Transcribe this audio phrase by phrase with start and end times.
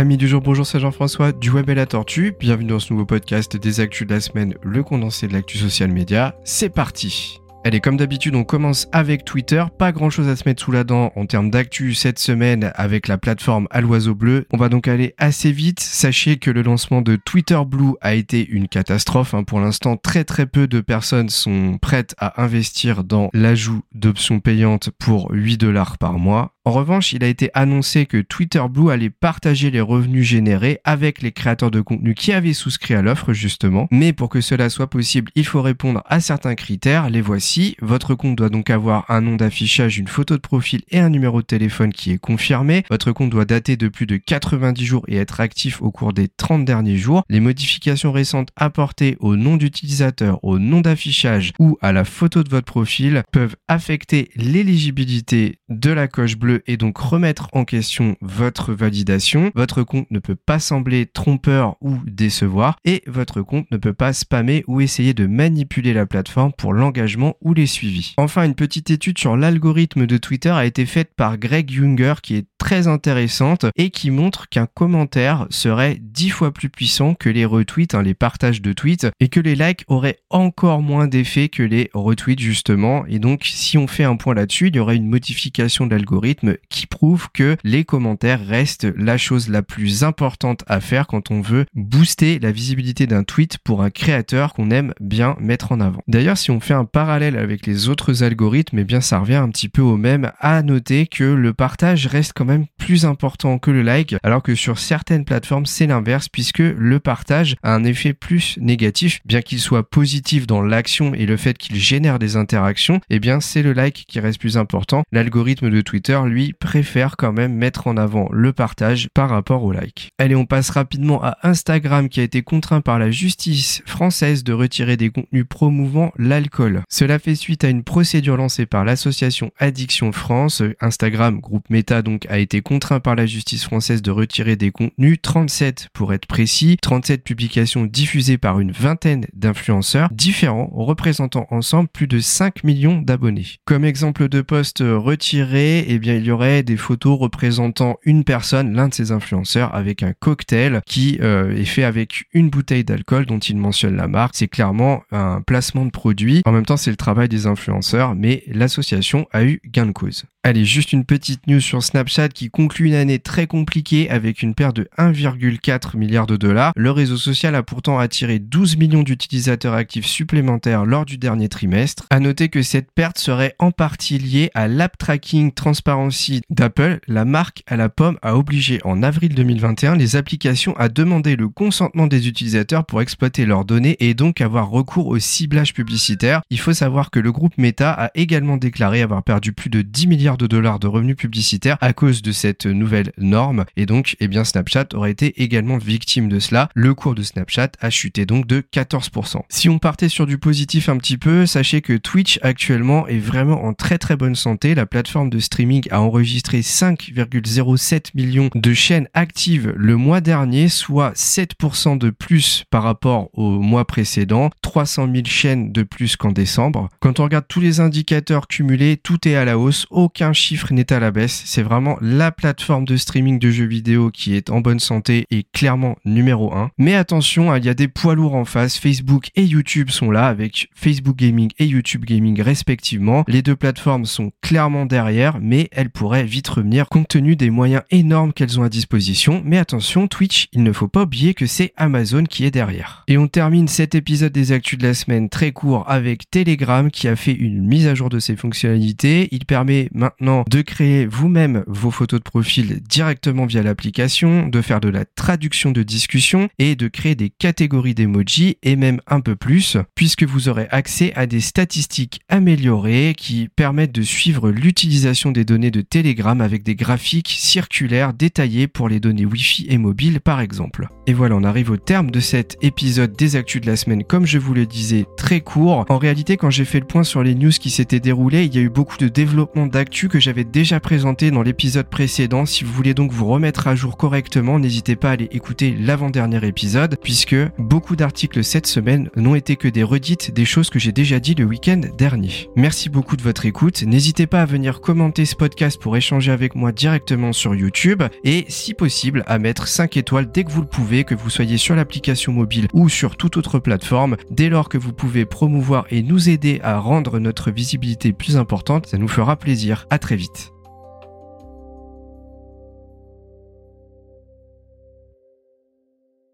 [0.00, 2.34] Amis du jour, bonjour, c'est Jean-François du Web et la Tortue.
[2.40, 5.92] Bienvenue dans ce nouveau podcast des actus de la semaine, le condensé de l'actu social
[5.92, 6.34] média.
[6.42, 9.62] C'est parti Allez, comme d'habitude, on commence avec Twitter.
[9.76, 13.06] Pas grand chose à se mettre sous la dent en termes d'actu cette semaine avec
[13.06, 14.46] la plateforme à l'oiseau bleu.
[14.50, 15.80] On va donc aller assez vite.
[15.80, 19.34] Sachez que le lancement de Twitter Blue a été une catastrophe.
[19.34, 19.44] Hein.
[19.44, 24.88] Pour l'instant, très très peu de personnes sont prêtes à investir dans l'ajout d'options payantes
[24.98, 26.54] pour 8 dollars par mois.
[26.70, 31.20] En revanche, il a été annoncé que Twitter Blue allait partager les revenus générés avec
[31.20, 33.88] les créateurs de contenu qui avaient souscrit à l'offre justement.
[33.90, 37.10] Mais pour que cela soit possible, il faut répondre à certains critères.
[37.10, 37.76] Les voici.
[37.82, 41.40] Votre compte doit donc avoir un nom d'affichage, une photo de profil et un numéro
[41.40, 42.84] de téléphone qui est confirmé.
[42.88, 46.28] Votre compte doit dater de plus de 90 jours et être actif au cours des
[46.28, 47.24] 30 derniers jours.
[47.28, 52.48] Les modifications récentes apportées au nom d'utilisateur, au nom d'affichage ou à la photo de
[52.48, 58.72] votre profil peuvent affecter l'éligibilité de la coche bleue et donc remettre en question votre
[58.72, 59.50] validation.
[59.54, 64.12] Votre compte ne peut pas sembler trompeur ou décevoir et votre compte ne peut pas
[64.12, 68.14] spammer ou essayer de manipuler la plateforme pour l'engagement ou les suivis.
[68.16, 72.36] Enfin, une petite étude sur l'algorithme de Twitter a été faite par Greg Junger qui
[72.36, 77.46] est très intéressante et qui montre qu'un commentaire serait dix fois plus puissant que les
[77.46, 81.62] retweets, hein, les partages de tweets, et que les likes auraient encore moins d'effet que
[81.62, 83.04] les retweets justement.
[83.08, 86.56] Et donc, si on fait un point là-dessus, il y aurait une modification de l'algorithme
[86.68, 91.40] qui prouve que les commentaires restent la chose la plus importante à faire quand on
[91.40, 96.02] veut booster la visibilité d'un tweet pour un créateur qu'on aime bien mettre en avant.
[96.08, 99.48] D'ailleurs, si on fait un parallèle avec les autres algorithmes, eh bien ça revient un
[99.48, 100.30] petit peu au même.
[100.40, 104.54] À noter que le partage reste quand même plus important que le like, alors que
[104.54, 109.60] sur certaines plateformes c'est l'inverse puisque le partage a un effet plus négatif, bien qu'il
[109.60, 113.72] soit positif dans l'action et le fait qu'il génère des interactions, eh bien c'est le
[113.72, 115.04] like qui reste plus important.
[115.12, 119.72] L'algorithme de Twitter, lui, préfère quand même mettre en avant le partage par rapport au
[119.72, 120.10] like.
[120.18, 124.52] Allez, on passe rapidement à Instagram qui a été contraint par la justice française de
[124.52, 126.82] retirer des contenus promouvant l'alcool.
[126.88, 130.62] Cela fait suite à une procédure lancée par l'association Addiction France.
[130.80, 135.18] Instagram, groupe Meta donc, a été contraint par la justice française de retirer des contenus,
[135.22, 142.06] 37 pour être précis, 37 publications diffusées par une vingtaine d'influenceurs différents représentant ensemble plus
[142.06, 143.46] de 5 millions d'abonnés.
[143.64, 148.74] Comme exemple de poste retiré, eh bien il y aurait des photos représentant une personne,
[148.74, 153.26] l'un de ces influenceurs, avec un cocktail qui euh, est fait avec une bouteille d'alcool
[153.26, 154.34] dont il mentionne la marque.
[154.36, 156.42] C'est clairement un placement de produit.
[156.44, 160.24] En même temps, c'est le travail des influenceurs, mais l'association a eu gain de cause.
[160.42, 164.54] Allez, juste une petite news sur Snapchat qui conclut une année très compliquée avec une
[164.54, 166.72] perte de 1,4 milliard de dollars.
[166.76, 172.06] Le réseau social a pourtant attiré 12 millions d'utilisateurs actifs supplémentaires lors du dernier trimestre.
[172.10, 177.00] À noter que cette perte serait en partie liée à l'app tracking transparency d'Apple.
[177.06, 181.48] La marque à la pomme a obligé en avril 2021 les applications à demander le
[181.48, 186.42] consentement des utilisateurs pour exploiter leurs données et donc avoir recours au ciblage publicitaire.
[186.50, 190.06] Il faut savoir que le groupe Meta a également déclaré avoir perdu plus de 10
[190.06, 193.64] milliards de dollars de revenus publicitaires à cause de cette nouvelle norme.
[193.76, 196.68] Et donc, eh bien, Snapchat aurait été également victime de cela.
[196.74, 199.42] Le cours de Snapchat a chuté donc de 14%.
[199.48, 203.64] Si on partait sur du positif un petit peu, sachez que Twitch actuellement est vraiment
[203.64, 204.74] en très très bonne santé.
[204.74, 211.12] La plateforme de streaming a enregistré 5,07 millions de chaînes actives le mois dernier, soit
[211.16, 216.88] 7% de plus par rapport au mois précédent, 300 000 chaînes de plus qu'en décembre.
[217.00, 220.92] Quand on regarde tous les indicateurs cumulés, tout est à la hausse, aucun chiffre n'est
[220.92, 221.42] à la baisse.
[221.46, 225.44] C'est vraiment la plateforme de streaming de jeux vidéo qui est en bonne santé et
[225.52, 226.70] clairement numéro 1.
[226.76, 228.78] Mais attention, hein, il y a des poids lourds en face.
[228.78, 233.24] Facebook et YouTube sont là avec Facebook Gaming et YouTube Gaming respectivement.
[233.28, 237.82] Les deux plateformes sont clairement derrière, mais elles pourraient vite revenir compte tenu des moyens
[237.90, 239.42] énormes qu'elles ont à disposition.
[239.44, 243.04] Mais attention, Twitch, il ne faut pas oublier que c'est Amazon qui est derrière.
[243.06, 247.06] Et on termine cet épisode des actus de la semaine très court avec Telegram qui
[247.06, 249.28] a fait une mise à jour de ses fonctionnalités.
[249.30, 254.80] Il permet maintenant de créer vous-même vos photos de profil directement via l'application, de faire
[254.80, 259.36] de la traduction de discussion et de créer des catégories d'emoji et même un peu
[259.36, 265.44] plus, puisque vous aurez accès à des statistiques améliorées qui permettent de suivre l'utilisation des
[265.44, 270.40] données de Telegram avec des graphiques circulaires détaillés pour les données Wi-Fi et mobile par
[270.40, 270.88] exemple.
[271.06, 274.26] Et voilà, on arrive au terme de cet épisode des actus de la semaine, comme
[274.26, 275.84] je vous le disais, très court.
[275.88, 278.58] En réalité, quand j'ai fait le point sur les news qui s'étaient déroulées, il y
[278.58, 282.46] a eu beaucoup de développement d'actu que j'avais déjà présenté dans l'épisode épisodes précédents.
[282.46, 286.46] Si vous voulez donc vous remettre à jour correctement, n'hésitez pas à aller écouter l'avant-dernier
[286.46, 290.92] épisode, puisque beaucoup d'articles cette semaine n'ont été que des redites des choses que j'ai
[290.92, 292.50] déjà dit le week-end dernier.
[292.56, 293.82] Merci beaucoup de votre écoute.
[293.82, 298.44] N'hésitez pas à venir commenter ce podcast pour échanger avec moi directement sur YouTube et
[298.48, 301.76] si possible à mettre 5 étoiles dès que vous le pouvez, que vous soyez sur
[301.76, 304.16] l'application mobile ou sur toute autre plateforme.
[304.30, 308.86] Dès lors que vous pouvez promouvoir et nous aider à rendre notre visibilité plus importante,
[308.86, 309.86] ça nous fera plaisir.
[309.90, 310.52] À très vite.